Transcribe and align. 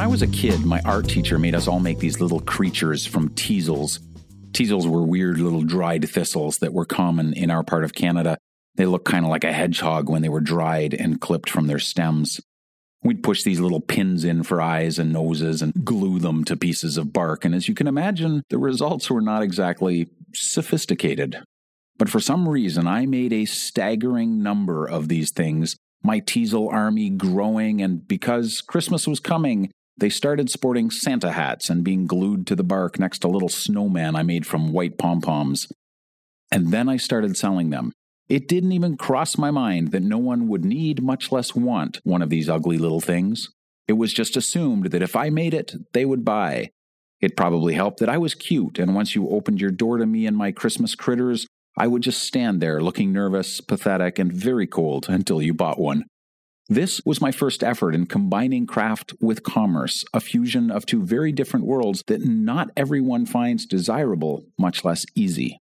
When 0.00 0.06
I 0.06 0.10
was 0.10 0.22
a 0.22 0.28
kid, 0.28 0.64
my 0.64 0.80
art 0.86 1.10
teacher 1.10 1.38
made 1.38 1.54
us 1.54 1.68
all 1.68 1.78
make 1.78 1.98
these 1.98 2.22
little 2.22 2.40
creatures 2.40 3.04
from 3.04 3.28
teasels. 3.34 4.00
Teasels 4.54 4.88
were 4.88 5.02
weird 5.02 5.36
little 5.36 5.60
dried 5.60 6.08
thistles 6.08 6.56
that 6.60 6.72
were 6.72 6.86
common 6.86 7.34
in 7.34 7.50
our 7.50 7.62
part 7.62 7.84
of 7.84 7.92
Canada. 7.92 8.38
They 8.76 8.86
looked 8.86 9.04
kind 9.04 9.26
of 9.26 9.30
like 9.30 9.44
a 9.44 9.52
hedgehog 9.52 10.08
when 10.08 10.22
they 10.22 10.30
were 10.30 10.40
dried 10.40 10.94
and 10.94 11.20
clipped 11.20 11.50
from 11.50 11.66
their 11.66 11.78
stems. 11.78 12.40
We'd 13.04 13.22
push 13.22 13.42
these 13.42 13.60
little 13.60 13.82
pins 13.82 14.24
in 14.24 14.42
for 14.42 14.62
eyes 14.62 14.98
and 14.98 15.12
noses 15.12 15.60
and 15.60 15.74
glue 15.84 16.18
them 16.18 16.46
to 16.46 16.56
pieces 16.56 16.96
of 16.96 17.12
bark, 17.12 17.44
and 17.44 17.54
as 17.54 17.68
you 17.68 17.74
can 17.74 17.86
imagine, 17.86 18.42
the 18.48 18.56
results 18.56 19.10
were 19.10 19.20
not 19.20 19.42
exactly 19.42 20.08
sophisticated. 20.32 21.42
But 21.98 22.08
for 22.08 22.20
some 22.20 22.48
reason, 22.48 22.86
I 22.86 23.04
made 23.04 23.34
a 23.34 23.44
staggering 23.44 24.42
number 24.42 24.86
of 24.86 25.08
these 25.08 25.30
things, 25.30 25.76
my 26.02 26.20
teasel 26.20 26.70
army 26.70 27.10
growing, 27.10 27.82
and 27.82 28.08
because 28.08 28.62
Christmas 28.62 29.06
was 29.06 29.20
coming, 29.20 29.70
they 29.96 30.08
started 30.08 30.50
sporting 30.50 30.90
Santa 30.90 31.32
hats 31.32 31.68
and 31.68 31.84
being 31.84 32.06
glued 32.06 32.46
to 32.46 32.56
the 32.56 32.64
bark 32.64 32.98
next 32.98 33.20
to 33.20 33.28
little 33.28 33.48
snowmen 33.48 34.16
I 34.16 34.22
made 34.22 34.46
from 34.46 34.72
white 34.72 34.98
pom 34.98 35.20
poms. 35.20 35.68
And 36.50 36.72
then 36.72 36.88
I 36.88 36.96
started 36.96 37.36
selling 37.36 37.70
them. 37.70 37.92
It 38.28 38.48
didn't 38.48 38.72
even 38.72 38.96
cross 38.96 39.36
my 39.36 39.50
mind 39.50 39.90
that 39.90 40.02
no 40.02 40.18
one 40.18 40.48
would 40.48 40.64
need, 40.64 41.02
much 41.02 41.32
less 41.32 41.54
want, 41.54 42.00
one 42.04 42.22
of 42.22 42.30
these 42.30 42.48
ugly 42.48 42.78
little 42.78 43.00
things. 43.00 43.48
It 43.88 43.94
was 43.94 44.12
just 44.12 44.36
assumed 44.36 44.92
that 44.92 45.02
if 45.02 45.16
I 45.16 45.30
made 45.30 45.52
it, 45.52 45.74
they 45.92 46.04
would 46.04 46.24
buy. 46.24 46.70
It 47.20 47.36
probably 47.36 47.74
helped 47.74 47.98
that 47.98 48.08
I 48.08 48.18
was 48.18 48.34
cute, 48.34 48.78
and 48.78 48.94
once 48.94 49.14
you 49.14 49.28
opened 49.28 49.60
your 49.60 49.72
door 49.72 49.98
to 49.98 50.06
me 50.06 50.26
and 50.26 50.36
my 50.36 50.52
Christmas 50.52 50.94
critters, 50.94 51.46
I 51.76 51.86
would 51.86 52.02
just 52.02 52.22
stand 52.22 52.60
there 52.60 52.80
looking 52.80 53.12
nervous, 53.12 53.60
pathetic, 53.60 54.18
and 54.18 54.32
very 54.32 54.66
cold 54.66 55.06
until 55.08 55.42
you 55.42 55.52
bought 55.52 55.78
one. 55.78 56.04
This 56.70 57.00
was 57.04 57.20
my 57.20 57.32
first 57.32 57.64
effort 57.64 57.96
in 57.96 58.06
combining 58.06 58.64
craft 58.64 59.12
with 59.20 59.42
commerce, 59.42 60.04
a 60.14 60.20
fusion 60.20 60.70
of 60.70 60.86
two 60.86 61.02
very 61.02 61.32
different 61.32 61.66
worlds 61.66 62.04
that 62.06 62.24
not 62.24 62.70
everyone 62.76 63.26
finds 63.26 63.66
desirable, 63.66 64.44
much 64.56 64.84
less 64.84 65.04
easy. 65.16 65.58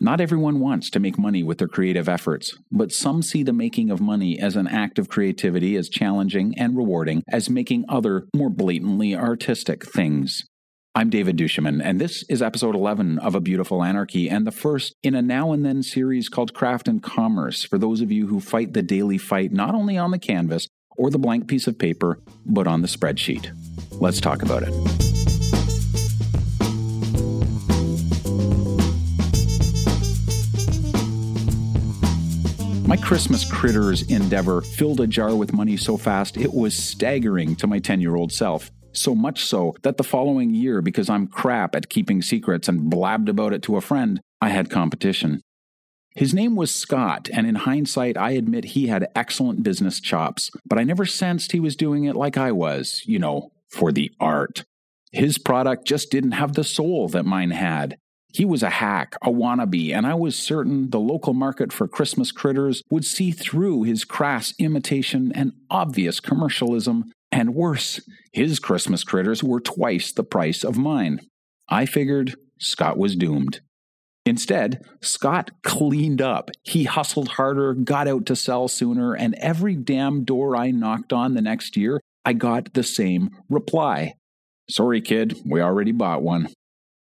Not 0.00 0.20
everyone 0.20 0.58
wants 0.58 0.90
to 0.90 0.98
make 0.98 1.20
money 1.20 1.44
with 1.44 1.58
their 1.58 1.68
creative 1.68 2.08
efforts, 2.08 2.58
but 2.72 2.90
some 2.90 3.22
see 3.22 3.44
the 3.44 3.52
making 3.52 3.90
of 3.90 4.00
money 4.00 4.40
as 4.40 4.56
an 4.56 4.66
act 4.66 4.98
of 4.98 5.08
creativity 5.08 5.76
as 5.76 5.88
challenging 5.88 6.52
and 6.58 6.76
rewarding 6.76 7.22
as 7.28 7.48
making 7.48 7.84
other, 7.88 8.26
more 8.34 8.50
blatantly 8.50 9.14
artistic 9.14 9.86
things. 9.86 10.47
I'm 10.98 11.10
David 11.10 11.36
Duchemin, 11.36 11.80
and 11.80 12.00
this 12.00 12.24
is 12.24 12.42
episode 12.42 12.74
11 12.74 13.20
of 13.20 13.36
A 13.36 13.40
Beautiful 13.40 13.84
Anarchy, 13.84 14.28
and 14.28 14.44
the 14.44 14.50
first 14.50 14.96
in 15.04 15.14
a 15.14 15.22
now 15.22 15.52
and 15.52 15.64
then 15.64 15.80
series 15.80 16.28
called 16.28 16.54
Craft 16.54 16.88
and 16.88 17.00
Commerce 17.00 17.62
for 17.62 17.78
those 17.78 18.00
of 18.00 18.10
you 18.10 18.26
who 18.26 18.40
fight 18.40 18.72
the 18.72 18.82
daily 18.82 19.16
fight 19.16 19.52
not 19.52 19.76
only 19.76 19.96
on 19.96 20.10
the 20.10 20.18
canvas 20.18 20.66
or 20.96 21.08
the 21.10 21.18
blank 21.20 21.46
piece 21.46 21.68
of 21.68 21.78
paper, 21.78 22.18
but 22.44 22.66
on 22.66 22.82
the 22.82 22.88
spreadsheet. 22.88 23.48
Let's 24.00 24.20
talk 24.20 24.42
about 24.42 24.64
it. 24.64 24.74
My 32.88 32.96
Christmas 32.96 33.48
critters 33.48 34.02
endeavor 34.02 34.62
filled 34.62 35.00
a 35.00 35.06
jar 35.06 35.36
with 35.36 35.52
money 35.52 35.76
so 35.76 35.96
fast 35.96 36.36
it 36.36 36.52
was 36.52 36.76
staggering 36.76 37.54
to 37.54 37.68
my 37.68 37.78
10 37.78 38.00
year 38.00 38.16
old 38.16 38.32
self. 38.32 38.72
So 38.98 39.14
much 39.14 39.44
so 39.44 39.76
that 39.82 39.96
the 39.96 40.02
following 40.02 40.54
year, 40.54 40.82
because 40.82 41.08
I'm 41.08 41.28
crap 41.28 41.76
at 41.76 41.88
keeping 41.88 42.20
secrets 42.20 42.68
and 42.68 42.90
blabbed 42.90 43.28
about 43.28 43.52
it 43.52 43.62
to 43.62 43.76
a 43.76 43.80
friend, 43.80 44.20
I 44.40 44.48
had 44.48 44.70
competition. 44.70 45.40
His 46.16 46.34
name 46.34 46.56
was 46.56 46.74
Scott, 46.74 47.28
and 47.32 47.46
in 47.46 47.54
hindsight, 47.54 48.16
I 48.16 48.32
admit 48.32 48.64
he 48.64 48.88
had 48.88 49.06
excellent 49.14 49.62
business 49.62 50.00
chops, 50.00 50.50
but 50.66 50.80
I 50.80 50.82
never 50.82 51.06
sensed 51.06 51.52
he 51.52 51.60
was 51.60 51.76
doing 51.76 52.06
it 52.06 52.16
like 52.16 52.36
I 52.36 52.50
was, 52.50 53.02
you 53.06 53.20
know, 53.20 53.52
for 53.68 53.92
the 53.92 54.10
art. 54.18 54.64
His 55.12 55.38
product 55.38 55.86
just 55.86 56.10
didn't 56.10 56.32
have 56.32 56.54
the 56.54 56.64
soul 56.64 57.06
that 57.10 57.24
mine 57.24 57.52
had. 57.52 57.98
He 58.32 58.44
was 58.44 58.64
a 58.64 58.70
hack, 58.70 59.14
a 59.22 59.30
wannabe, 59.30 59.94
and 59.94 60.08
I 60.08 60.14
was 60.14 60.36
certain 60.36 60.90
the 60.90 60.98
local 60.98 61.34
market 61.34 61.72
for 61.72 61.86
Christmas 61.86 62.32
critters 62.32 62.82
would 62.90 63.04
see 63.04 63.30
through 63.30 63.84
his 63.84 64.04
crass 64.04 64.54
imitation 64.58 65.30
and 65.36 65.52
obvious 65.70 66.18
commercialism 66.18 67.12
and 67.30 67.54
worse, 67.54 68.00
his 68.32 68.58
Christmas 68.58 69.04
critters 69.04 69.42
were 69.42 69.60
twice 69.60 70.12
the 70.12 70.24
price 70.24 70.64
of 70.64 70.78
mine. 70.78 71.20
I 71.68 71.86
figured 71.86 72.36
Scott 72.58 72.96
was 72.98 73.16
doomed. 73.16 73.60
Instead, 74.24 74.82
Scott 75.00 75.50
cleaned 75.62 76.20
up. 76.20 76.50
He 76.62 76.84
hustled 76.84 77.28
harder, 77.28 77.74
got 77.74 78.08
out 78.08 78.26
to 78.26 78.36
sell 78.36 78.68
sooner, 78.68 79.14
and 79.14 79.34
every 79.36 79.74
damn 79.74 80.24
door 80.24 80.56
I 80.56 80.70
knocked 80.70 81.12
on 81.12 81.34
the 81.34 81.40
next 81.40 81.76
year, 81.76 82.00
I 82.24 82.34
got 82.34 82.74
the 82.74 82.82
same 82.82 83.30
reply 83.48 84.14
Sorry, 84.70 85.00
kid, 85.00 85.40
we 85.46 85.62
already 85.62 85.92
bought 85.92 86.22
one. 86.22 86.48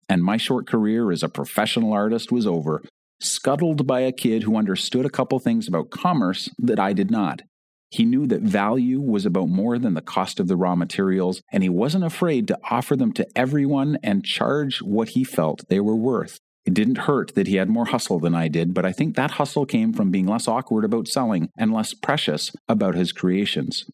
And 0.07 0.23
my 0.23 0.37
short 0.37 0.65
career 0.65 1.11
as 1.11 1.23
a 1.23 1.29
professional 1.29 1.91
artist 1.91 2.31
was 2.31 2.47
over, 2.47 2.81
scuttled 3.19 3.85
by 3.85 3.99
a 3.99 4.13
kid 4.13 4.43
who 4.43 4.55
understood 4.55 5.05
a 5.05 5.09
couple 5.09 5.37
things 5.39 5.67
about 5.67 5.89
commerce 5.89 6.49
that 6.57 6.79
I 6.79 6.93
did 6.93 7.11
not. 7.11 7.41
He 7.89 8.05
knew 8.05 8.27
that 8.27 8.41
value 8.41 9.01
was 9.01 9.25
about 9.25 9.49
more 9.49 9.79
than 9.79 9.95
the 9.95 10.01
cost 10.01 10.39
of 10.39 10.47
the 10.47 10.55
raw 10.55 10.75
materials, 10.75 11.41
and 11.51 11.63
he 11.63 11.69
wasn't 11.69 12.03
afraid 12.03 12.47
to 12.47 12.59
offer 12.69 12.95
them 12.95 13.11
to 13.13 13.27
everyone 13.35 13.97
and 14.03 14.23
charge 14.23 14.79
what 14.79 15.09
he 15.09 15.23
felt 15.23 15.67
they 15.69 15.79
were 15.79 15.95
worth. 15.95 16.39
It 16.65 16.75
didn't 16.75 16.99
hurt 16.99 17.33
that 17.33 17.47
he 17.47 17.55
had 17.55 17.69
more 17.69 17.85
hustle 17.85 18.19
than 18.19 18.35
I 18.35 18.47
did, 18.47 18.75
but 18.75 18.85
I 18.85 18.91
think 18.91 19.15
that 19.15 19.31
hustle 19.31 19.65
came 19.65 19.91
from 19.91 20.11
being 20.11 20.27
less 20.27 20.47
awkward 20.47 20.85
about 20.85 21.07
selling 21.07 21.49
and 21.57 21.73
less 21.73 21.95
precious 21.95 22.51
about 22.67 22.93
his 22.93 23.11
creations. 23.11 23.85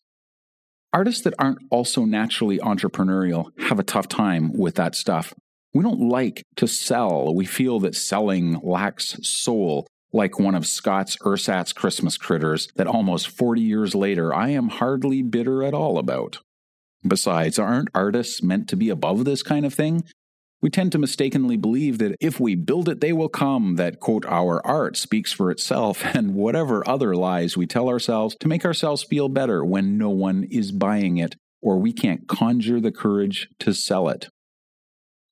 Artists 0.92 1.22
that 1.22 1.36
aren't 1.40 1.60
also 1.72 2.04
naturally 2.04 2.58
entrepreneurial 2.60 3.48
have 3.60 3.80
a 3.80 3.84
tough 3.84 4.10
time 4.10 4.52
with 4.58 4.76
that 4.76 4.96
stuff. 4.96 5.34
We 5.74 5.84
don't 5.84 6.10
like 6.10 6.44
to 6.58 6.68
sell. 6.68 7.34
We 7.34 7.46
feel 7.46 7.80
that 7.82 7.96
selling 7.96 8.60
lacks 8.62 9.18
soul 9.22 9.88
like 10.16 10.40
one 10.40 10.56
of 10.56 10.66
Scott's 10.66 11.18
ersatz 11.26 11.74
Christmas 11.74 12.18
critters 12.18 12.70
that 12.76 12.88
almost 12.88 13.28
40 13.28 13.62
years 13.62 13.94
later 13.94 14.34
I 14.34 14.50
am 14.50 14.70
hardly 14.70 15.22
bitter 15.22 15.62
at 15.62 15.74
all 15.74 15.98
about. 15.98 16.40
Besides, 17.06 17.59
aren't 17.59 17.90
artists 17.94 18.42
meant 18.42 18.70
to 18.70 18.78
be 18.78 18.90
above 18.90 19.26
this 19.26 19.44
kind 19.44 19.66
of 19.66 19.74
thing? 19.74 20.06
We 20.62 20.70
tend 20.70 20.94
to 20.94 20.98
mistakenly 20.98 21.58
believe 21.58 22.00
that 22.00 22.16
if 22.20 22.40
we 22.40 22.56
build 22.56 22.90
it, 22.90 23.02
they 23.02 23.14
will 23.14 23.30
come, 23.30 23.76
that, 23.76 24.00
quote, 24.00 24.26
our 24.26 24.66
art 24.66 24.98
speaks 24.98 25.31
for 25.31 25.52
itself, 25.52 26.03
and 26.16 26.34
whatever 26.34 26.88
other 26.90 27.14
lies 27.16 27.58
we 27.58 27.68
tell 27.68 27.90
ourselves 27.90 28.36
to 28.40 28.47
make 28.47 28.66
ourselves 28.66 29.03
feel 29.03 29.30
better 29.30 29.64
when 29.64 29.97
no 29.97 30.09
one 30.09 30.46
is 30.50 30.72
buying 30.72 31.18
it, 31.18 31.36
or 31.62 31.78
we 31.78 31.92
can't 31.94 32.28
conjure 32.28 32.80
the 32.80 32.92
courage 32.92 33.50
to 33.59 33.74
sell 33.74 34.09
it. 34.09 34.30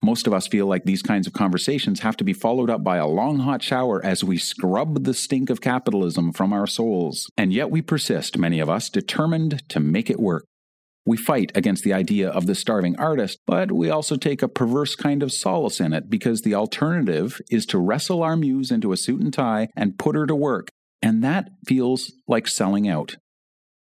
Most 0.04 0.28
of 0.28 0.34
us 0.34 0.48
feel 0.48 0.66
like 0.66 0.84
these 0.84 1.02
kinds 1.02 1.28
of 1.28 1.34
conversations 1.34 2.02
have 2.02 2.18
to 2.18 2.26
be 2.26 2.34
followed 2.34 2.70
up 2.70 2.84
by 2.84 2.98
a 2.98 3.08
long 3.08 3.40
hot 3.40 3.64
shower 3.64 4.04
as 4.06 4.22
we 4.22 4.38
scrub 4.38 5.06
the 5.06 5.14
stink 5.14 5.50
of 5.50 5.62
capitalism 5.62 6.34
from 6.34 6.52
our 6.52 6.68
souls. 6.68 7.32
And 7.38 7.54
yet 7.54 7.72
we 7.72 7.82
persist, 7.82 8.38
many 8.38 8.60
of 8.60 8.70
us, 8.70 8.90
determined 8.90 9.64
to 9.70 9.80
make 9.80 10.10
it 10.10 10.20
work. 10.20 10.44
We 11.06 11.16
fight 11.16 11.54
against 11.56 11.86
the 11.86 11.94
idea 11.94 12.30
of 12.30 12.48
the 12.48 12.56
starving 12.56 13.00
artist, 13.00 13.40
but 13.48 13.72
we 13.72 13.90
also 13.90 14.18
take 14.18 14.42
a 14.42 14.50
perverse 14.50 14.96
kind 14.98 15.24
of 15.24 15.32
solace 15.32 15.80
in 15.80 15.94
it 15.94 16.10
because 16.10 16.42
the 16.42 16.54
alternative 16.54 17.40
is 17.50 17.66
to 17.68 17.78
wrestle 17.78 18.24
our 18.24 18.36
muse 18.36 18.72
into 18.72 18.92
a 18.92 18.98
suit 18.98 19.22
and 19.22 19.34
tie 19.34 19.70
and 19.74 19.98
put 19.98 20.18
her 20.18 20.28
to 20.28 20.36
work. 20.36 20.68
And 21.02 21.24
that 21.24 21.50
feels 21.66 22.12
like 22.28 22.50
selling 22.50 22.90
out. 22.90 23.16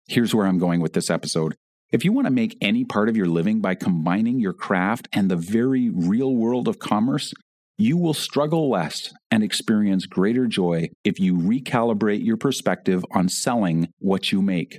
Here's 0.06 0.34
where 0.34 0.46
I'm 0.46 0.58
going 0.58 0.80
with 0.80 0.92
this 0.92 1.10
episode. 1.10 1.56
If 1.92 2.06
you 2.06 2.12
want 2.12 2.26
to 2.26 2.32
make 2.32 2.56
any 2.62 2.84
part 2.84 3.10
of 3.10 3.18
your 3.18 3.26
living 3.26 3.60
by 3.60 3.74
combining 3.74 4.40
your 4.40 4.54
craft 4.54 5.08
and 5.12 5.30
the 5.30 5.36
very 5.36 5.90
real 5.90 6.34
world 6.34 6.66
of 6.66 6.78
commerce, 6.78 7.34
you 7.76 7.98
will 7.98 8.14
struggle 8.14 8.70
less 8.70 9.12
and 9.30 9.42
experience 9.42 10.06
greater 10.06 10.46
joy 10.46 10.88
if 11.04 11.20
you 11.20 11.34
recalibrate 11.34 12.24
your 12.24 12.38
perspective 12.38 13.04
on 13.12 13.28
selling 13.28 13.88
what 13.98 14.32
you 14.32 14.40
make. 14.40 14.78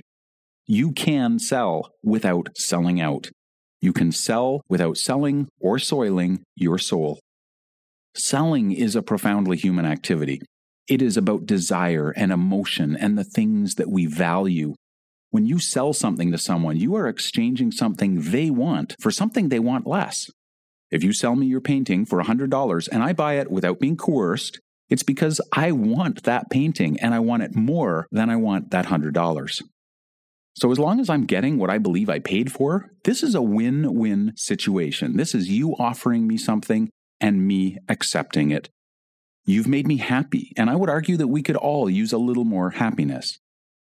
You 0.66 0.90
can 0.90 1.38
sell 1.38 1.88
without 2.02 2.48
selling 2.56 3.00
out. 3.00 3.30
You 3.80 3.92
can 3.92 4.10
sell 4.10 4.62
without 4.68 4.96
selling 4.96 5.46
or 5.60 5.78
soiling 5.78 6.42
your 6.56 6.78
soul. 6.78 7.20
Selling 8.16 8.72
is 8.72 8.96
a 8.96 9.02
profoundly 9.02 9.56
human 9.56 9.84
activity. 9.84 10.40
It 10.88 11.00
is 11.00 11.16
about 11.16 11.46
desire 11.46 12.10
and 12.16 12.32
emotion 12.32 12.96
and 12.96 13.16
the 13.16 13.24
things 13.24 13.76
that 13.76 13.88
we 13.88 14.06
value 14.06 14.74
when 15.34 15.46
you 15.46 15.58
sell 15.58 15.92
something 15.92 16.30
to 16.30 16.38
someone, 16.38 16.76
you 16.76 16.94
are 16.94 17.08
exchanging 17.08 17.72
something 17.72 18.20
they 18.30 18.50
want 18.50 18.94
for 19.00 19.10
something 19.10 19.48
they 19.48 19.58
want 19.58 19.84
less. 19.84 20.30
If 20.92 21.02
you 21.02 21.12
sell 21.12 21.34
me 21.34 21.46
your 21.46 21.60
painting 21.60 22.06
for 22.06 22.22
$100 22.22 22.88
and 22.92 23.02
I 23.02 23.14
buy 23.14 23.38
it 23.38 23.50
without 23.50 23.80
being 23.80 23.96
coerced, 23.96 24.60
it's 24.88 25.02
because 25.02 25.40
I 25.52 25.72
want 25.72 26.22
that 26.22 26.50
painting 26.50 27.00
and 27.00 27.12
I 27.12 27.18
want 27.18 27.42
it 27.42 27.56
more 27.56 28.06
than 28.12 28.30
I 28.30 28.36
want 28.36 28.70
that 28.70 28.86
$100. 28.86 29.62
So, 30.56 30.70
as 30.70 30.78
long 30.78 31.00
as 31.00 31.10
I'm 31.10 31.26
getting 31.26 31.58
what 31.58 31.68
I 31.68 31.78
believe 31.78 32.08
I 32.08 32.20
paid 32.20 32.52
for, 32.52 32.92
this 33.02 33.24
is 33.24 33.34
a 33.34 33.42
win 33.42 33.92
win 33.92 34.34
situation. 34.36 35.16
This 35.16 35.34
is 35.34 35.48
you 35.48 35.74
offering 35.80 36.28
me 36.28 36.36
something 36.36 36.90
and 37.20 37.44
me 37.44 37.78
accepting 37.88 38.52
it. 38.52 38.70
You've 39.44 39.66
made 39.66 39.88
me 39.88 39.96
happy, 39.96 40.52
and 40.56 40.70
I 40.70 40.76
would 40.76 40.88
argue 40.88 41.16
that 41.16 41.26
we 41.26 41.42
could 41.42 41.56
all 41.56 41.90
use 41.90 42.12
a 42.12 42.18
little 42.18 42.44
more 42.44 42.70
happiness. 42.70 43.40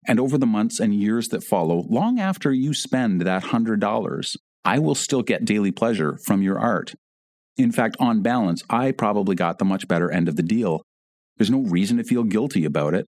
And 0.09 0.19
over 0.19 0.39
the 0.39 0.47
months 0.47 0.81
and 0.81 0.95
years 0.95 1.29
that 1.29 1.45
follow, 1.45 1.85
long 1.89 2.19
after 2.19 2.51
you 2.51 2.73
spend 2.73 3.21
that 3.21 3.45
$100, 3.45 4.37
I 4.65 4.79
will 4.79 4.95
still 4.95 5.23
get 5.23 5.45
daily 5.45 5.71
pleasure 5.71 6.19
from 6.25 6.41
your 6.41 6.59
art. 6.59 6.95
In 7.59 7.71
fact, 7.73 7.97
on 8.01 8.23
balance, 8.23 8.63
I 8.71 8.93
probably 8.93 9.37
got 9.37 9.59
the 9.59 9.67
much 9.67 9.87
better 9.87 10.11
end 10.11 10.27
of 10.27 10.37
the 10.37 10.43
deal. 10.43 10.83
There's 11.37 11.51
no 11.51 11.61
reason 11.61 11.99
to 11.99 12.05
feel 12.05 12.25
guilty 12.25 12.65
about 12.65 12.95
it. 12.95 13.07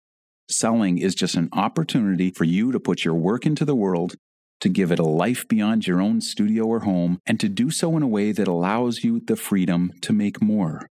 Selling 0.52 0.98
is 0.98 1.16
just 1.16 1.36
an 1.36 1.48
opportunity 1.54 2.32
for 2.32 2.44
you 2.44 2.74
to 2.74 2.80
put 2.80 3.06
your 3.06 3.14
work 3.14 3.46
into 3.46 3.64
the 3.64 3.76
world, 3.76 4.16
to 4.60 4.68
give 4.68 4.92
it 4.92 5.00
a 5.00 5.06
life 5.06 5.48
beyond 5.48 5.88
your 5.88 6.02
own 6.02 6.20
studio 6.20 6.66
or 6.66 6.82
home, 6.82 7.20
and 7.26 7.40
to 7.40 7.48
do 7.48 7.72
so 7.72 7.96
in 7.96 8.04
a 8.04 8.08
way 8.08 8.34
that 8.34 8.48
allows 8.48 9.06
you 9.06 9.22
the 9.22 9.38
freedom 9.38 9.94
to 10.02 10.12
make 10.12 10.42
more. 10.42 10.88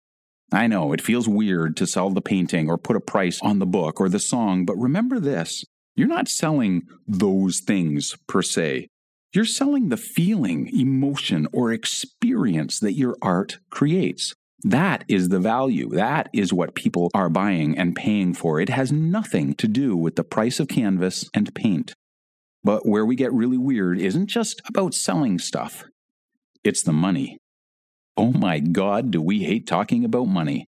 I 0.52 0.66
know 0.66 0.92
it 0.92 1.00
feels 1.00 1.28
weird 1.28 1.76
to 1.78 1.86
sell 1.86 2.10
the 2.10 2.20
painting 2.20 2.68
or 2.68 2.76
put 2.76 2.96
a 2.96 3.00
price 3.00 3.40
on 3.40 3.58
the 3.58 3.66
book 3.66 4.00
or 4.00 4.08
the 4.08 4.18
song, 4.18 4.66
but 4.66 4.76
remember 4.76 5.18
this 5.18 5.64
you're 5.96 6.08
not 6.08 6.28
selling 6.28 6.82
those 7.06 7.60
things 7.60 8.16
per 8.26 8.42
se. 8.42 8.88
You're 9.32 9.44
selling 9.44 9.88
the 9.88 9.96
feeling, 9.96 10.68
emotion, 10.72 11.48
or 11.52 11.72
experience 11.72 12.78
that 12.80 12.92
your 12.92 13.16
art 13.20 13.58
creates. 13.70 14.34
That 14.62 15.04
is 15.08 15.28
the 15.28 15.40
value. 15.40 15.90
That 15.90 16.30
is 16.32 16.52
what 16.52 16.74
people 16.74 17.10
are 17.14 17.28
buying 17.28 17.76
and 17.76 17.94
paying 17.94 18.32
for. 18.32 18.60
It 18.60 18.70
has 18.70 18.90
nothing 18.90 19.54
to 19.54 19.68
do 19.68 19.96
with 19.96 20.16
the 20.16 20.24
price 20.24 20.58
of 20.58 20.68
canvas 20.68 21.28
and 21.34 21.54
paint. 21.54 21.94
But 22.62 22.86
where 22.86 23.04
we 23.04 23.14
get 23.14 23.32
really 23.32 23.58
weird 23.58 23.98
isn't 23.98 24.28
just 24.28 24.62
about 24.66 24.94
selling 24.94 25.38
stuff, 25.38 25.84
it's 26.64 26.82
the 26.82 26.92
money. 26.92 27.38
Oh 28.16 28.32
my 28.32 28.58
God, 28.58 29.10
do 29.10 29.20
we 29.20 29.40
hate 29.40 29.66
talking 29.66 30.04
about 30.04 30.28
money? 30.28 30.66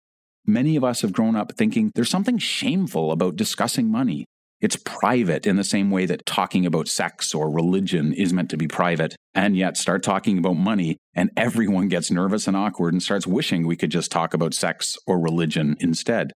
Many 0.45 0.75
of 0.75 0.83
us 0.83 1.01
have 1.01 1.13
grown 1.13 1.35
up 1.35 1.57
thinking 1.57 1.91
there's 1.94 2.09
something 2.09 2.38
shameful 2.38 3.12
about 3.12 3.35
discussing 3.35 3.91
money. 3.91 4.25
It's 4.62 4.75
private 4.75 5.48
in 5.48 5.56
the 5.56 5.63
same 5.63 5.90
way 5.90 6.06
that 6.06 6.25
talking 6.25 6.68
about 6.68 6.88
sex 6.88 7.34
or 7.34 7.50
religion 7.50 8.13
is 8.13 8.31
meant 8.31 8.52
to 8.52 8.58
be 8.58 8.68
private. 8.68 9.16
And 9.34 9.58
yet, 9.58 9.75
start 9.75 10.04
talking 10.04 10.38
about 10.38 10.56
money, 10.56 10.98
and 11.16 11.31
everyone 11.36 11.88
gets 11.88 12.12
nervous 12.12 12.48
and 12.48 12.56
awkward 12.56 12.94
and 12.94 13.02
starts 13.02 13.25
wishing 13.25 13.66
we 13.66 13.75
could 13.75 13.90
just 13.90 14.12
talk 14.12 14.34
about 14.34 14.54
sex 14.54 14.98
or 15.08 15.19
religion 15.19 15.75
instead. 15.80 16.31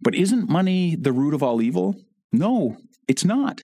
But 0.00 0.14
isn't 0.14 0.48
money 0.48 0.96
the 0.96 1.12
root 1.12 1.34
of 1.34 1.42
all 1.42 1.60
evil? 1.60 1.96
No, 2.32 2.76
it's 3.08 3.24
not. 3.24 3.60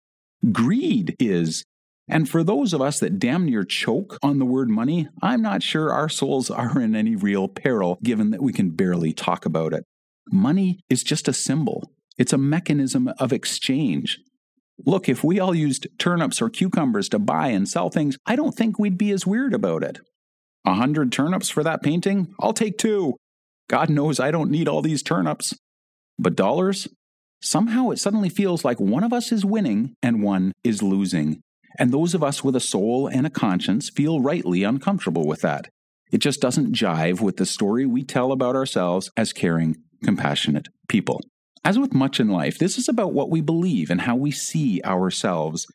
Greed 0.50 1.14
is. 1.20 1.62
And 2.08 2.28
for 2.28 2.42
those 2.42 2.72
of 2.72 2.80
us 2.80 2.98
that 2.98 3.20
damn 3.20 3.44
near 3.44 3.62
choke 3.62 4.18
on 4.22 4.40
the 4.40 4.44
word 4.44 4.68
money, 4.68 5.08
I'm 5.22 5.42
not 5.42 5.62
sure 5.62 5.92
our 5.92 6.08
souls 6.08 6.50
are 6.50 6.80
in 6.80 6.96
any 6.96 7.14
real 7.14 7.46
peril 7.46 7.98
given 8.02 8.30
that 8.30 8.42
we 8.42 8.52
can 8.52 8.70
barely 8.70 9.12
talk 9.12 9.46
about 9.46 9.72
it. 9.72 9.84
Money 10.32 10.80
is 10.88 11.04
just 11.04 11.28
a 11.28 11.32
symbol. 11.32 11.92
It's 12.18 12.32
a 12.32 12.38
mechanism 12.38 13.12
of 13.18 13.32
exchange. 13.32 14.18
Look, 14.86 15.08
if 15.08 15.22
we 15.22 15.38
all 15.38 15.54
used 15.54 15.86
turnips 15.98 16.40
or 16.40 16.48
cucumbers 16.48 17.08
to 17.10 17.18
buy 17.18 17.48
and 17.48 17.68
sell 17.68 17.90
things, 17.90 18.16
I 18.26 18.36
don't 18.36 18.54
think 18.54 18.78
we'd 18.78 18.98
be 18.98 19.10
as 19.10 19.26
weird 19.26 19.54
about 19.54 19.82
it. 19.82 19.98
A 20.64 20.74
hundred 20.74 21.12
turnips 21.12 21.48
for 21.48 21.62
that 21.64 21.82
painting? 21.82 22.34
I'll 22.40 22.52
take 22.52 22.78
two. 22.78 23.16
God 23.68 23.90
knows 23.90 24.18
I 24.20 24.30
don't 24.30 24.50
need 24.50 24.68
all 24.68 24.82
these 24.82 25.02
turnips. 25.02 25.54
But 26.18 26.36
dollars? 26.36 26.88
Somehow 27.42 27.90
it 27.90 27.98
suddenly 27.98 28.28
feels 28.28 28.64
like 28.64 28.78
one 28.78 29.04
of 29.04 29.12
us 29.12 29.32
is 29.32 29.44
winning 29.44 29.94
and 30.02 30.22
one 30.22 30.52
is 30.62 30.82
losing. 30.82 31.40
And 31.78 31.92
those 31.92 32.14
of 32.14 32.22
us 32.22 32.44
with 32.44 32.56
a 32.56 32.60
soul 32.60 33.06
and 33.06 33.26
a 33.26 33.30
conscience 33.30 33.88
feel 33.88 34.20
rightly 34.20 34.62
uncomfortable 34.62 35.26
with 35.26 35.40
that. 35.40 35.68
It 36.12 36.18
just 36.18 36.40
doesn't 36.40 36.74
jive 36.74 37.20
with 37.20 37.36
the 37.36 37.46
story 37.46 37.86
we 37.86 38.02
tell 38.02 38.32
about 38.32 38.56
ourselves 38.56 39.10
as 39.16 39.32
caring, 39.32 39.76
compassionate 40.02 40.68
people. 40.88 41.20
As 41.64 41.78
with 41.78 41.94
much 41.94 42.20
in 42.20 42.28
life, 42.28 42.58
this 42.58 42.78
is 42.78 42.88
about 42.88 43.12
what 43.12 43.30
we 43.30 43.40
believe 43.40 43.90
and 43.90 44.02
how 44.02 44.16
we 44.16 44.30
see 44.30 44.80
ourselves. 44.84 45.66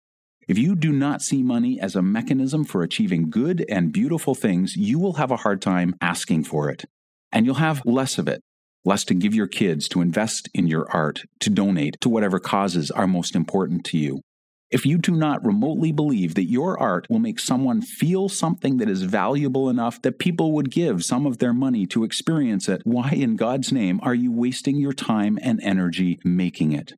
If 0.48 0.58
you 0.58 0.76
do 0.76 0.92
not 0.92 1.22
see 1.22 1.44
money 1.44 1.80
as 1.80 1.96
a 1.96 2.02
mechanism 2.02 2.66
for 2.66 2.82
achieving 2.82 3.30
good 3.30 3.66
and 3.70 3.92
beautiful 3.92 4.36
things, 4.36 4.76
you 4.76 5.00
will 5.00 5.14
have 5.14 5.32
a 5.32 5.38
hard 5.38 5.62
time 5.62 5.96
asking 6.02 6.44
for 6.46 6.70
it. 6.70 6.86
And 7.32 7.46
you'll 7.46 7.56
have 7.56 7.82
less 7.86 8.18
of 8.18 8.28
it 8.28 8.42
less 8.86 9.04
to 9.06 9.16
give 9.16 9.34
your 9.34 9.48
kids, 9.48 9.88
to 9.90 10.02
invest 10.02 10.48
in 10.54 10.68
your 10.68 10.90
art, 10.92 11.24
to 11.40 11.50
donate 11.50 11.98
to 12.02 12.10
whatever 12.10 12.40
causes 12.40 12.92
are 12.92 13.08
most 13.08 13.36
important 13.36 13.84
to 13.86 13.98
you. 13.98 14.22
If 14.71 14.85
you 14.85 14.97
do 14.97 15.12
not 15.15 15.45
remotely 15.45 15.91
believe 15.91 16.33
that 16.35 16.50
your 16.50 16.79
art 16.79 17.06
will 17.09 17.19
make 17.19 17.39
someone 17.39 17.81
feel 17.81 18.29
something 18.29 18.77
that 18.77 18.89
is 18.89 19.03
valuable 19.03 19.69
enough 19.69 20.01
that 20.01 20.17
people 20.17 20.53
would 20.53 20.71
give 20.71 21.03
some 21.03 21.25
of 21.25 21.38
their 21.38 21.53
money 21.53 21.85
to 21.88 22.03
experience 22.03 22.67
it, 22.67 22.81
why 22.83 23.12
in 23.12 23.35
God's 23.35 23.71
name 23.71 24.00
are 24.01 24.15
you 24.15 24.31
wasting 24.31 24.77
your 24.77 24.94
time 24.94 25.38
and 25.41 25.62
energy 25.62 26.19
making 26.23 26.71
it? 26.71 26.94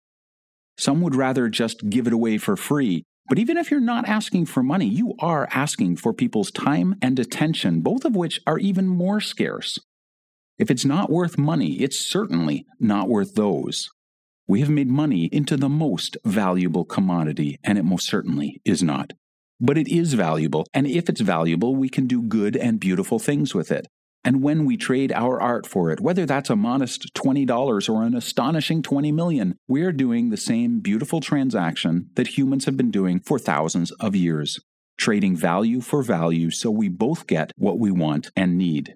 Some 0.77 1.01
would 1.01 1.15
rather 1.15 1.49
just 1.49 1.89
give 1.89 2.07
it 2.07 2.13
away 2.13 2.37
for 2.37 2.55
free. 2.55 3.03
But 3.27 3.39
even 3.39 3.57
if 3.57 3.69
you're 3.69 3.81
not 3.81 4.07
asking 4.07 4.45
for 4.45 4.63
money, 4.63 4.87
you 4.87 5.15
are 5.19 5.49
asking 5.51 5.97
for 5.97 6.13
people's 6.13 6.51
time 6.51 6.95
and 7.01 7.19
attention, 7.19 7.81
both 7.81 8.05
of 8.05 8.15
which 8.15 8.39
are 8.47 8.57
even 8.59 8.87
more 8.87 9.19
scarce. 9.19 9.77
If 10.57 10.71
it's 10.71 10.85
not 10.85 11.09
worth 11.09 11.37
money, 11.37 11.81
it's 11.81 11.99
certainly 11.99 12.65
not 12.79 13.09
worth 13.09 13.35
those. 13.35 13.89
We 14.47 14.61
have 14.61 14.69
made 14.69 14.87
money 14.87 15.25
into 15.25 15.57
the 15.57 15.69
most 15.69 16.15
valuable 16.23 16.85
commodity, 16.85 17.59
and 17.63 17.77
it 17.77 17.83
most 17.83 18.07
certainly 18.07 18.61
is 18.63 18.81
not. 18.81 19.11
But 19.59 19.77
it 19.77 19.87
is 19.87 20.13
valuable, 20.13 20.65
and 20.73 20.87
if 20.87 21.09
it's 21.09 21.21
valuable, 21.21 21.75
we 21.75 21.89
can 21.89 22.07
do 22.07 22.21
good 22.21 22.55
and 22.55 22.79
beautiful 22.79 23.19
things 23.19 23.53
with 23.53 23.71
it. 23.71 23.87
And 24.23 24.41
when 24.41 24.65
we 24.65 24.77
trade 24.77 25.11
our 25.13 25.39
art 25.41 25.65
for 25.65 25.91
it, 25.91 25.99
whether 25.99 26.25
that's 26.25 26.49
a 26.49 26.55
modest 26.55 27.13
$20 27.13 27.89
or 27.89 28.03
an 28.03 28.15
astonishing 28.15 28.81
20 28.81 29.11
million, 29.11 29.55
we're 29.67 29.91
doing 29.93 30.29
the 30.29 30.37
same 30.37 30.79
beautiful 30.79 31.21
transaction 31.21 32.09
that 32.15 32.37
humans 32.37 32.65
have 32.65 32.77
been 32.77 32.91
doing 32.91 33.19
for 33.19 33.39
thousands 33.39 33.91
of 33.91 34.15
years, 34.15 34.59
trading 34.97 35.35
value 35.35 35.81
for 35.81 36.03
value 36.03 36.51
so 36.51 36.69
we 36.69 36.89
both 36.89 37.27
get 37.27 37.51
what 37.57 37.79
we 37.79 37.91
want 37.91 38.29
and 38.35 38.57
need. 38.57 38.95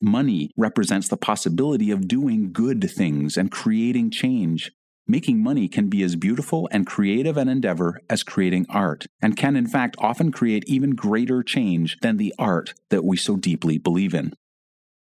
Money 0.00 0.50
represents 0.56 1.08
the 1.08 1.16
possibility 1.16 1.90
of 1.90 2.08
doing 2.08 2.52
good 2.52 2.90
things 2.90 3.36
and 3.36 3.50
creating 3.50 4.10
change. 4.10 4.72
Making 5.06 5.42
money 5.42 5.68
can 5.68 5.88
be 5.88 6.02
as 6.02 6.16
beautiful 6.16 6.66
and 6.72 6.86
creative 6.86 7.36
an 7.36 7.48
endeavor 7.48 8.00
as 8.08 8.22
creating 8.22 8.64
art, 8.70 9.04
and 9.20 9.36
can 9.36 9.54
in 9.54 9.66
fact 9.66 9.96
often 9.98 10.32
create 10.32 10.64
even 10.66 10.94
greater 10.94 11.42
change 11.42 11.98
than 12.00 12.16
the 12.16 12.34
art 12.38 12.72
that 12.88 13.04
we 13.04 13.18
so 13.18 13.36
deeply 13.36 13.76
believe 13.76 14.14
in. 14.14 14.32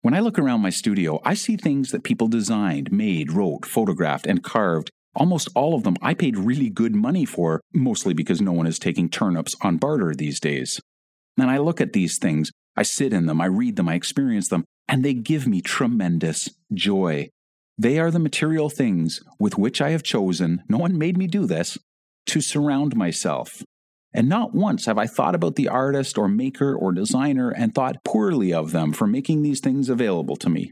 When 0.02 0.16
I 0.16 0.20
look 0.20 0.40
around 0.40 0.62
my 0.62 0.72
studio, 0.72 1.22
I 1.24 1.36
see 1.36 1.58
things 1.58 1.92
that 1.92 2.04
people 2.04 2.28
designed, 2.28 2.92
made, 2.92 3.32
wrote, 3.32 3.68
photographed, 3.68 4.26
and 4.26 4.44
carved. 4.44 4.90
Almost 5.16 5.50
all 5.54 5.76
of 5.76 5.84
them 5.84 5.96
I 6.02 6.16
paid 6.16 6.40
really 6.40 6.70
good 6.70 6.96
money 6.96 7.24
for, 7.24 7.62
mostly 7.72 8.16
because 8.16 8.42
no 8.42 8.52
one 8.52 8.66
is 8.66 8.80
taking 8.80 9.10
turnips 9.10 9.56
on 9.62 9.78
barter 9.78 10.16
these 10.16 10.40
days. 10.40 10.82
And 11.38 11.52
I 11.52 11.60
look 11.60 11.80
at 11.80 11.94
these 11.94 12.18
things, 12.18 12.52
I 12.76 12.82
sit 12.82 13.14
in 13.14 13.28
them, 13.28 13.40
I 13.40 13.46
read 13.46 13.76
them, 13.76 13.88
I 13.88 13.94
experience 13.94 14.50
them, 14.50 14.66
and 14.88 15.06
they 15.06 15.14
give 15.14 15.46
me 15.46 15.62
tremendous 15.62 16.50
joy. 16.74 17.30
They 17.78 18.00
are 18.00 18.12
the 18.12 18.20
material 18.20 18.70
things 18.70 19.22
with 19.40 19.58
which 19.58 19.82
I 19.82 19.90
have 19.92 20.04
chosen, 20.04 20.64
no 20.70 20.78
one 20.78 20.98
made 20.98 21.18
me 21.18 21.28
do 21.28 21.46
this, 21.46 21.78
to 22.28 22.42
surround 22.42 22.96
myself. 22.96 23.64
And 24.14 24.30
not 24.30 24.54
once 24.54 24.86
have 24.86 24.98
I 24.98 25.08
thought 25.08 25.34
about 25.34 25.56
the 25.56 25.68
artist 25.68 26.18
or 26.18 26.28
maker 26.28 26.76
or 26.76 26.92
designer 26.92 27.50
and 27.50 27.74
thought 27.74 28.04
poorly 28.04 28.54
of 28.54 28.72
them 28.72 28.94
for 28.94 29.08
making 29.08 29.42
these 29.42 29.60
things 29.60 29.90
available 29.90 30.36
to 30.38 30.50
me. 30.50 30.72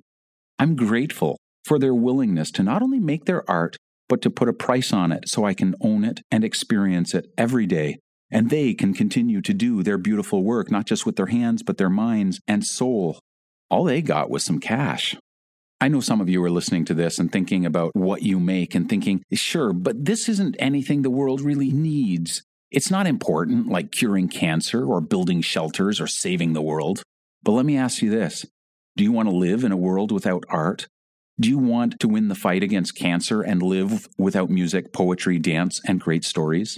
I'm 0.60 0.76
grateful 0.76 1.38
for 1.66 1.80
their 1.80 1.96
willingness 1.96 2.52
to 2.52 2.64
not 2.64 2.84
only 2.84 3.00
make 3.00 3.26
their 3.26 3.50
art, 3.50 3.78
but 4.08 4.22
to 4.22 4.30
put 4.30 4.50
a 4.50 4.54
price 4.54 4.94
on 4.94 5.12
it 5.12 5.28
so 5.28 5.46
I 5.46 5.56
can 5.56 5.74
own 5.82 6.04
it 6.04 6.22
and 6.30 6.44
experience 6.44 7.16
it 7.16 7.28
every 7.38 7.66
day. 7.66 7.98
And 8.30 8.50
they 8.50 8.74
can 8.74 8.94
continue 8.94 9.42
to 9.42 9.54
do 9.54 9.82
their 9.82 9.98
beautiful 9.98 10.44
work, 10.44 10.70
not 10.70 10.86
just 10.86 11.06
with 11.06 11.16
their 11.16 11.28
hands, 11.28 11.64
but 11.64 11.78
their 11.78 11.90
minds 11.90 12.40
and 12.48 12.64
soul. 12.64 13.20
All 13.70 13.86
they 13.86 14.02
got 14.02 14.30
was 14.30 14.44
some 14.44 14.60
cash. 14.60 15.16
I 15.82 15.88
know 15.88 16.00
some 16.00 16.22
of 16.22 16.30
you 16.30 16.44
are 16.44 16.52
listening 16.52 16.86
to 16.86 16.94
this 16.94 17.18
and 17.18 17.32
thinking 17.32 17.66
about 17.66 17.96
what 17.96 18.22
you 18.22 18.40
make 18.40 18.76
and 18.76 18.88
thinking, 18.88 19.24
sure, 19.34 19.74
but 19.74 20.06
this 20.06 20.30
isn't 20.30 20.56
anything 20.60 21.02
the 21.02 21.10
world 21.10 21.42
really 21.42 21.72
needs. 21.72 22.44
It's 22.70 22.92
not 22.92 23.08
important 23.08 23.68
like 23.68 23.92
curing 23.92 24.30
cancer 24.30 24.86
or 24.86 25.02
building 25.02 25.42
shelters 25.42 26.00
or 26.00 26.06
saving 26.06 26.54
the 26.54 26.62
world. 26.62 27.02
But 27.42 27.54
let 27.54 27.66
me 27.66 27.78
ask 27.78 28.04
you 28.04 28.12
this 28.12 28.46
Do 28.96 29.04
you 29.04 29.12
want 29.12 29.28
to 29.28 29.36
live 29.36 29.64
in 29.64 29.72
a 29.72 29.78
world 29.78 30.12
without 30.12 30.44
art? 30.50 30.88
Do 31.40 31.50
you 31.50 31.58
want 31.58 32.00
to 32.02 32.08
win 32.08 32.28
the 32.28 32.36
fight 32.36 32.62
against 32.62 32.96
cancer 32.96 33.42
and 33.42 33.64
live 33.64 34.08
without 34.20 34.52
music, 34.52 34.94
poetry, 34.94 35.40
dance, 35.40 35.82
and 35.88 36.00
great 36.00 36.24
stories? 36.24 36.78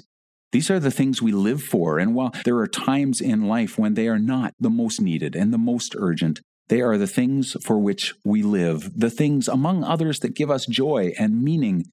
These 0.54 0.72
are 0.72 0.80
the 0.80 0.92
things 0.92 1.22
we 1.22 1.34
live 1.34 1.62
for, 1.62 2.00
and 2.00 2.16
while 2.16 2.32
there 2.46 2.58
are 2.58 2.68
times 2.68 3.20
in 3.20 3.50
life 3.50 3.78
when 3.78 3.96
they 3.96 4.08
are 4.08 4.20
not 4.20 4.54
the 4.62 4.70
most 4.70 5.02
needed 5.02 5.36
and 5.36 5.52
the 5.52 5.58
most 5.58 5.94
urgent, 5.98 6.40
they 6.74 6.82
are 6.82 6.98
the 6.98 7.06
things 7.06 7.56
for 7.64 7.78
which 7.78 8.16
we 8.26 8.42
live, 8.42 9.00
the 9.00 9.12
things, 9.12 9.48
among 9.48 9.84
others, 9.84 10.22
that 10.22 10.34
give 10.34 10.50
us 10.50 10.66
joy 10.66 11.14
and 11.20 11.44
meaning. 11.44 11.86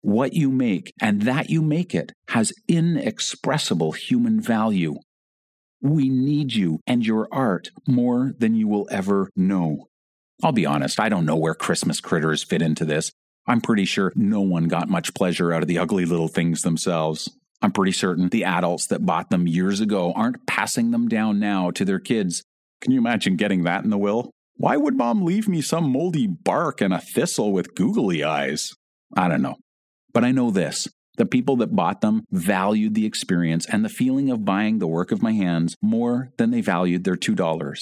What 0.00 0.32
you 0.32 0.50
make, 0.50 0.94
and 1.02 1.20
that 1.22 1.50
you 1.50 1.60
make 1.60 1.94
it, 1.94 2.12
has 2.28 2.50
inexpressible 2.66 3.92
human 3.92 4.40
value. 4.40 4.94
We 5.82 6.08
need 6.08 6.54
you 6.54 6.80
and 6.86 7.04
your 7.04 7.28
art 7.30 7.68
more 7.86 8.32
than 8.38 8.54
you 8.54 8.66
will 8.68 8.88
ever 8.90 9.28
know. 9.36 9.84
I'll 10.42 10.52
be 10.52 10.64
honest, 10.64 10.98
I 10.98 11.10
don't 11.10 11.26
know 11.26 11.36
where 11.36 11.54
Christmas 11.54 12.00
critters 12.00 12.42
fit 12.42 12.62
into 12.62 12.86
this. 12.86 13.12
I'm 13.46 13.60
pretty 13.60 13.84
sure 13.84 14.14
no 14.16 14.40
one 14.40 14.64
got 14.64 14.88
much 14.88 15.12
pleasure 15.12 15.52
out 15.52 15.60
of 15.60 15.68
the 15.68 15.78
ugly 15.78 16.06
little 16.06 16.28
things 16.28 16.62
themselves. 16.62 17.30
I'm 17.60 17.72
pretty 17.72 17.92
certain 17.92 18.30
the 18.30 18.44
adults 18.44 18.86
that 18.86 19.04
bought 19.04 19.28
them 19.28 19.46
years 19.46 19.80
ago 19.82 20.14
aren't 20.16 20.46
passing 20.46 20.90
them 20.90 21.06
down 21.06 21.38
now 21.38 21.70
to 21.72 21.84
their 21.84 22.00
kids. 22.00 22.44
Can 22.80 22.92
you 22.92 22.98
imagine 22.98 23.36
getting 23.36 23.64
that 23.64 23.84
in 23.84 23.90
the 23.90 23.98
will? 23.98 24.30
Why 24.56 24.76
would 24.76 24.96
mom 24.96 25.24
leave 25.24 25.48
me 25.48 25.60
some 25.60 25.90
moldy 25.90 26.26
bark 26.26 26.80
and 26.80 26.94
a 26.94 27.00
thistle 27.00 27.52
with 27.52 27.74
googly 27.74 28.24
eyes? 28.24 28.72
I 29.16 29.28
don't 29.28 29.42
know. 29.42 29.56
But 30.12 30.24
I 30.24 30.32
know 30.32 30.50
this 30.50 30.88
the 31.16 31.26
people 31.26 31.56
that 31.56 31.74
bought 31.74 32.02
them 32.02 32.24
valued 32.30 32.94
the 32.94 33.06
experience 33.06 33.66
and 33.66 33.84
the 33.84 33.88
feeling 33.88 34.30
of 34.30 34.44
buying 34.44 34.78
the 34.78 34.86
work 34.86 35.12
of 35.12 35.22
my 35.22 35.32
hands 35.32 35.74
more 35.82 36.30
than 36.36 36.50
they 36.50 36.60
valued 36.60 37.04
their 37.04 37.16
$2. 37.16 37.78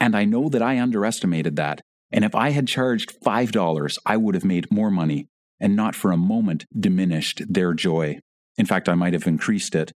And 0.00 0.16
I 0.16 0.24
know 0.24 0.48
that 0.48 0.62
I 0.62 0.80
underestimated 0.80 1.56
that. 1.56 1.80
And 2.12 2.24
if 2.24 2.34
I 2.34 2.50
had 2.50 2.68
charged 2.68 3.20
$5, 3.24 3.98
I 4.06 4.16
would 4.16 4.34
have 4.34 4.44
made 4.44 4.70
more 4.70 4.90
money 4.90 5.26
and 5.58 5.74
not 5.74 5.94
for 5.94 6.12
a 6.12 6.16
moment 6.16 6.64
diminished 6.78 7.42
their 7.48 7.74
joy. 7.74 8.18
In 8.56 8.66
fact, 8.66 8.88
I 8.88 8.94
might 8.94 9.14
have 9.14 9.26
increased 9.26 9.74
it. 9.74 9.92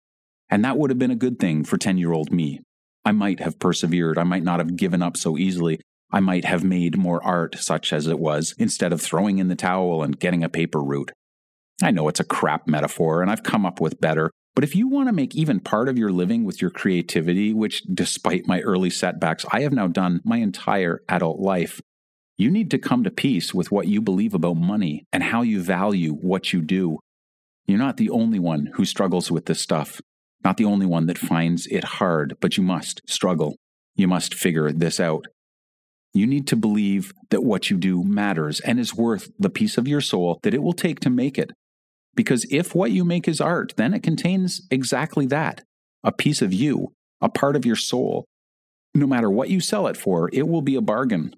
And 0.50 0.65
that 0.65 0.77
would 0.77 0.89
have 0.89 1.00
been 1.00 1.12
a 1.12 1.15
good 1.15 1.38
thing 1.38 1.63
for 1.63 1.77
10 1.77 1.98
year 1.98 2.12
old 2.12 2.32
me. 2.32 2.62
I 3.06 3.12
might 3.12 3.39
have 3.39 3.60
persevered. 3.60 4.18
I 4.18 4.24
might 4.24 4.44
not 4.44 4.60
have 4.60 4.75
given 4.75 5.01
up 5.01 5.18
so 5.18 5.38
easily. 5.38 5.79
I 6.12 6.20
might 6.20 6.46
have 6.46 6.63
made 6.63 6.98
more 6.98 7.24
art, 7.24 7.56
such 7.60 7.94
as 7.94 8.08
it 8.08 8.20
was, 8.20 8.53
instead 8.58 8.91
of 8.91 9.01
throwing 9.01 9.39
in 9.39 9.48
the 9.48 9.56
towel 9.56 10.03
and 10.03 10.20
getting 10.20 10.44
a 10.44 10.50
paper 10.50 10.82
route. 10.82 11.12
I 11.82 11.91
know 11.91 12.08
it's 12.08 12.20
a 12.20 12.25
crap 12.25 12.68
metaphor, 12.68 13.22
and 13.22 13.32
I've 13.32 13.44
come 13.44 13.65
up 13.65 13.79
with 13.79 14.01
better, 14.01 14.32
but 14.56 14.63
if 14.63 14.75
you 14.75 14.88
want 14.88 15.08
to 15.08 15.13
make 15.13 15.36
even 15.36 15.62
part 15.62 15.88
of 15.88 15.98
your 15.98 16.12
living 16.12 16.44
with 16.44 16.62
your 16.62 16.72
creativity, 16.72 17.53
which 17.53 17.84
despite 17.84 18.48
my 18.48 18.60
early 18.62 18.89
setbacks, 18.89 19.46
I 19.51 19.62
have 19.62 19.72
now 19.72 19.88
done 19.88 20.20
my 20.25 20.38
entire 20.38 21.01
adult 21.08 21.39
life, 21.39 21.79
you 22.38 22.50
need 22.50 22.72
to 22.72 22.77
come 22.77 23.03
to 23.03 23.12
peace 23.12 23.53
with 23.53 23.72
what 23.72 23.88
you 23.88 24.01
believe 24.01 24.34
about 24.34 24.58
money 24.58 25.06
and 25.13 25.24
how 25.24 25.44
you 25.44 25.62
value 25.62 26.13
what 26.13 26.51
you 26.51 26.62
do. 26.62 27.00
You're 27.68 27.77
not 27.77 27.98
the 27.98 28.10
only 28.10 28.39
one 28.39 28.72
who 28.74 28.84
struggles 28.84 29.32
with 29.32 29.46
this 29.46 29.62
stuff, 29.62 30.01
not 30.43 30.58
the 30.58 30.65
only 30.65 30.86
one 30.86 31.05
that 31.08 31.17
finds 31.17 31.67
it 31.67 31.84
hard, 31.84 32.36
but 32.39 32.58
you 32.58 32.63
must 32.63 33.01
struggle. 33.08 33.55
You 33.96 34.08
must 34.08 34.34
figure 34.34 34.72
this 34.72 35.00
out. 35.00 35.25
You 36.13 36.25
need 36.25 36.48
to 36.48 36.55
believe 36.55 37.12
that 37.29 37.43
what 37.43 37.69
you 37.69 37.77
do 37.77 38.03
matters 38.03 38.60
and 38.62 38.79
is 38.79 38.96
worth 38.96 39.29
the 39.38 39.50
piece 39.50 39.77
of 39.77 39.88
your 39.88 40.01
soul 40.01 40.39
that 40.43 40.53
it 40.53 40.63
will 40.63 40.74
take 40.74 41.00
to 41.01 41.10
make 41.10 41.38
it. 41.38 41.51
Because 42.15 42.46
if 42.50 42.74
what 42.74 42.91
you 42.91 43.05
make 43.05 43.27
is 43.27 43.39
art, 43.39 43.74
then 43.77 43.93
it 43.93 44.03
contains 44.03 44.62
exactly 44.72 45.25
that 45.27 45.63
a 46.03 46.12
piece 46.12 46.41
of 46.41 46.53
you, 46.53 46.93
a 47.22 47.29
part 47.29 47.55
of 47.55 47.65
your 47.65 47.75
soul. 47.75 48.25
No 48.96 49.05
matter 49.05 49.29
what 49.29 49.50
you 49.50 49.60
sell 49.60 49.88
it 49.88 49.98
for, 49.98 50.29
it 50.34 50.48
will 50.48 50.62
be 50.62 50.75
a 50.75 50.81
bargain. 50.81 51.36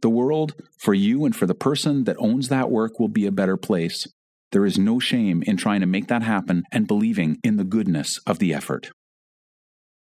The 0.00 0.10
world, 0.10 0.54
for 0.78 0.94
you 0.94 1.24
and 1.24 1.36
for 1.36 1.46
the 1.46 1.54
person 1.54 2.04
that 2.04 2.16
owns 2.18 2.48
that 2.48 2.70
work, 2.70 2.98
will 2.98 3.08
be 3.08 3.26
a 3.26 3.32
better 3.32 3.56
place. 3.56 4.08
There 4.52 4.66
is 4.66 4.78
no 4.78 4.98
shame 4.98 5.42
in 5.46 5.56
trying 5.56 5.80
to 5.80 5.86
make 5.86 6.08
that 6.08 6.22
happen 6.22 6.64
and 6.70 6.86
believing 6.86 7.38
in 7.42 7.56
the 7.56 7.64
goodness 7.64 8.18
of 8.26 8.38
the 8.38 8.52
effort. 8.52 8.90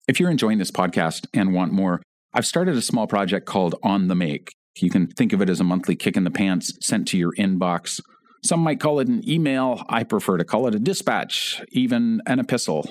If 0.06 0.20
you're 0.20 0.30
enjoying 0.30 0.58
this 0.58 0.70
podcast 0.70 1.26
and 1.34 1.52
want 1.52 1.72
more, 1.72 2.00
I've 2.32 2.46
started 2.46 2.76
a 2.76 2.82
small 2.82 3.08
project 3.08 3.44
called 3.44 3.74
On 3.82 4.06
the 4.06 4.14
Make. 4.14 4.52
You 4.76 4.88
can 4.88 5.08
think 5.08 5.32
of 5.32 5.42
it 5.42 5.50
as 5.50 5.58
a 5.58 5.64
monthly 5.64 5.96
kick 5.96 6.16
in 6.16 6.22
the 6.22 6.30
pants 6.30 6.72
sent 6.80 7.08
to 7.08 7.18
your 7.18 7.32
inbox. 7.32 8.00
Some 8.44 8.60
might 8.60 8.78
call 8.78 9.00
it 9.00 9.08
an 9.08 9.28
email. 9.28 9.82
I 9.88 10.04
prefer 10.04 10.36
to 10.36 10.44
call 10.44 10.68
it 10.68 10.76
a 10.76 10.78
dispatch, 10.78 11.60
even 11.72 12.22
an 12.26 12.38
epistle. 12.38 12.88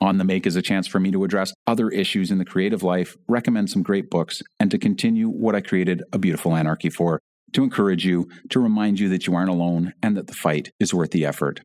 On 0.00 0.18
the 0.18 0.24
Make 0.24 0.46
is 0.46 0.54
a 0.54 0.62
chance 0.62 0.86
for 0.86 1.00
me 1.00 1.10
to 1.10 1.24
address 1.24 1.52
other 1.66 1.88
issues 1.88 2.30
in 2.30 2.38
the 2.38 2.44
creative 2.44 2.84
life, 2.84 3.16
recommend 3.26 3.70
some 3.70 3.82
great 3.82 4.08
books, 4.08 4.40
and 4.60 4.70
to 4.70 4.78
continue 4.78 5.28
what 5.28 5.56
I 5.56 5.62
created 5.62 6.04
A 6.12 6.18
Beautiful 6.18 6.54
Anarchy 6.54 6.90
for 6.90 7.18
to 7.56 7.64
encourage 7.64 8.04
you, 8.04 8.28
to 8.50 8.60
remind 8.60 9.00
you 9.00 9.08
that 9.08 9.26
you 9.26 9.34
aren't 9.34 9.50
alone 9.50 9.92
and 10.02 10.16
that 10.16 10.26
the 10.26 10.34
fight 10.34 10.70
is 10.78 10.94
worth 10.94 11.10
the 11.10 11.24
effort. 11.24 11.60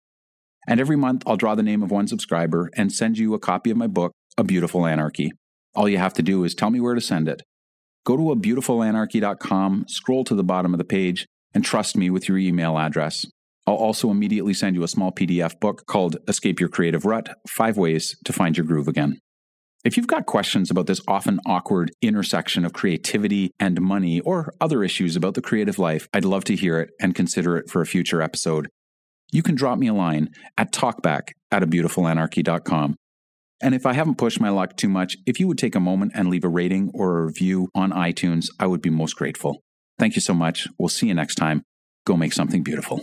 And 0.67 0.79
every 0.79 0.95
month, 0.95 1.23
I'll 1.25 1.37
draw 1.37 1.53
the 1.53 1.63
name 1.63 1.83
of 1.83 1.91
one 1.91 2.07
subscriber 2.07 2.69
and 2.75 2.91
send 2.91 3.17
you 3.17 3.33
a 3.33 3.39
copy 3.39 3.71
of 3.71 3.77
my 3.77 3.87
book, 3.87 4.13
A 4.37 4.43
Beautiful 4.43 4.85
Anarchy. 4.85 5.31
All 5.75 5.89
you 5.89 5.97
have 5.97 6.13
to 6.15 6.21
do 6.21 6.43
is 6.43 6.55
tell 6.55 6.69
me 6.69 6.79
where 6.79 6.95
to 6.95 7.01
send 7.01 7.27
it. 7.27 7.41
Go 8.05 8.15
to 8.15 8.23
abeautifulanarchy.com, 8.23 9.85
scroll 9.87 10.23
to 10.23 10.35
the 10.35 10.43
bottom 10.43 10.73
of 10.73 10.77
the 10.77 10.83
page, 10.83 11.27
and 11.53 11.63
trust 11.63 11.97
me 11.97 12.09
with 12.09 12.27
your 12.27 12.37
email 12.37 12.77
address. 12.77 13.25
I'll 13.67 13.75
also 13.75 14.09
immediately 14.09 14.53
send 14.53 14.75
you 14.75 14.83
a 14.83 14.87
small 14.87 15.11
PDF 15.11 15.59
book 15.59 15.85
called 15.85 16.17
Escape 16.27 16.59
Your 16.59 16.69
Creative 16.69 17.05
Rut 17.05 17.35
Five 17.47 17.77
Ways 17.77 18.15
to 18.25 18.33
Find 18.33 18.57
Your 18.57 18.65
Groove 18.65 18.87
Again. 18.87 19.19
If 19.83 19.97
you've 19.97 20.07
got 20.07 20.27
questions 20.27 20.69
about 20.69 20.85
this 20.85 21.01
often 21.07 21.39
awkward 21.43 21.91
intersection 22.03 22.65
of 22.65 22.73
creativity 22.73 23.51
and 23.59 23.81
money 23.81 24.19
or 24.19 24.53
other 24.61 24.83
issues 24.83 25.15
about 25.15 25.33
the 25.33 25.41
creative 25.41 25.79
life, 25.79 26.07
I'd 26.13 26.23
love 26.23 26.43
to 26.45 26.55
hear 26.55 26.79
it 26.79 26.91
and 26.99 27.15
consider 27.15 27.57
it 27.57 27.67
for 27.67 27.81
a 27.81 27.85
future 27.87 28.21
episode. 28.21 28.67
You 29.31 29.41
can 29.41 29.55
drop 29.55 29.79
me 29.79 29.87
a 29.87 29.93
line 29.93 30.29
at 30.55 30.71
talkback 30.71 31.29
at 31.51 31.63
a 31.63 31.67
abeautifulanarchy.com. 31.67 32.95
And 33.63 33.73
if 33.73 33.87
I 33.87 33.93
haven't 33.93 34.19
pushed 34.19 34.39
my 34.39 34.49
luck 34.49 34.77
too 34.77 34.89
much, 34.89 35.17
if 35.25 35.39
you 35.39 35.47
would 35.47 35.57
take 35.57 35.75
a 35.75 35.79
moment 35.79 36.11
and 36.13 36.29
leave 36.29 36.43
a 36.43 36.49
rating 36.49 36.91
or 36.93 37.17
a 37.17 37.25
review 37.25 37.69
on 37.73 37.91
iTunes, 37.91 38.47
I 38.59 38.67
would 38.67 38.81
be 38.81 38.89
most 38.91 39.15
grateful. 39.15 39.61
Thank 39.97 40.15
you 40.15 40.21
so 40.21 40.33
much. 40.35 40.67
We'll 40.77 40.89
see 40.89 41.07
you 41.07 41.15
next 41.15 41.35
time. 41.35 41.63
Go 42.05 42.15
make 42.15 42.33
something 42.33 42.61
beautiful. 42.61 43.01